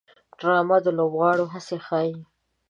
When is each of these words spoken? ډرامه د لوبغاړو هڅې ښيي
ډرامه 0.39 0.77
د 0.85 0.87
لوبغاړو 0.97 1.45
هڅې 1.53 1.77
ښيي 1.85 2.13